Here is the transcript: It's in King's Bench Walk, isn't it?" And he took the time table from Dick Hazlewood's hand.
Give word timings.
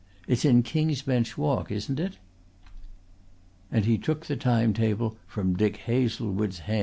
It's 0.27 0.45
in 0.45 0.63
King's 0.63 1.03
Bench 1.03 1.37
Walk, 1.37 1.71
isn't 1.71 1.99
it?" 1.99 2.17
And 3.71 3.85
he 3.85 3.99
took 3.99 4.25
the 4.25 4.35
time 4.35 4.73
table 4.73 5.15
from 5.27 5.53
Dick 5.55 5.77
Hazlewood's 5.77 6.57
hand. 6.65 6.79